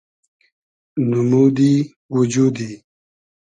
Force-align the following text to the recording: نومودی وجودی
نومودی 1.09 1.73
وجودی 2.15 2.71